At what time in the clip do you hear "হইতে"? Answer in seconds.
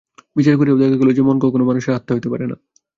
2.15-2.29